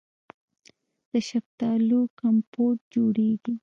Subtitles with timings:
[1.11, 3.53] د شفتالو کمپوټ جوړیږي.